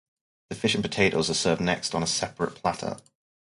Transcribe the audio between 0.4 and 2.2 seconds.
The fish and potatoes are served next on a